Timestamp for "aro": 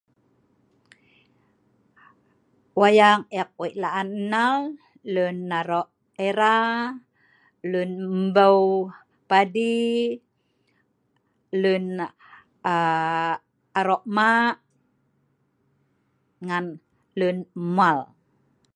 5.59-5.91, 13.79-13.95